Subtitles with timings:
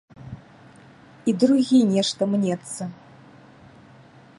[1.31, 2.83] І другі нешта мнецца.